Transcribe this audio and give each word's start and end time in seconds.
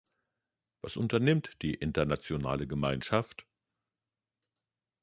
Was 0.81 0.97
unternimmt 0.97 1.55
die 1.61 1.75
internationale 1.75 2.65
Gemeinschaft? 2.65 3.45